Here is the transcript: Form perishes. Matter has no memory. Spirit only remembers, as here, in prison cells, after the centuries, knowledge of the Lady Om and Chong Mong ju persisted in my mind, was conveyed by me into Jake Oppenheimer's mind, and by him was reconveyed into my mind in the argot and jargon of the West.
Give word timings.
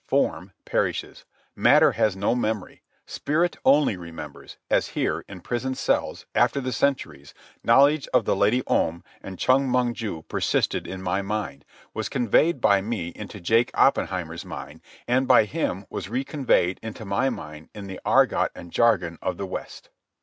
Form 0.07 0.51
perishes. 0.65 1.25
Matter 1.55 1.91
has 1.91 2.15
no 2.15 2.33
memory. 2.33 2.81
Spirit 3.05 3.57
only 3.63 3.95
remembers, 3.95 4.57
as 4.67 4.87
here, 4.87 5.23
in 5.29 5.41
prison 5.41 5.75
cells, 5.75 6.25
after 6.33 6.59
the 6.59 6.71
centuries, 6.73 7.35
knowledge 7.63 8.07
of 8.11 8.25
the 8.25 8.35
Lady 8.35 8.63
Om 8.65 9.03
and 9.21 9.37
Chong 9.37 9.69
Mong 9.69 9.93
ju 9.93 10.23
persisted 10.23 10.87
in 10.87 11.03
my 11.03 11.21
mind, 11.21 11.65
was 11.93 12.09
conveyed 12.09 12.59
by 12.59 12.81
me 12.81 13.09
into 13.09 13.39
Jake 13.39 13.69
Oppenheimer's 13.75 14.43
mind, 14.43 14.81
and 15.07 15.27
by 15.27 15.43
him 15.45 15.85
was 15.91 16.09
reconveyed 16.09 16.79
into 16.81 17.05
my 17.05 17.29
mind 17.29 17.69
in 17.75 17.85
the 17.85 17.99
argot 18.03 18.49
and 18.55 18.71
jargon 18.71 19.19
of 19.21 19.37
the 19.37 19.45
West. 19.45 19.91